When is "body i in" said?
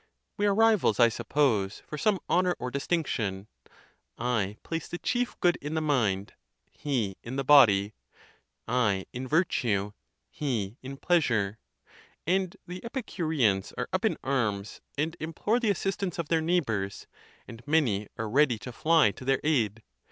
7.43-9.27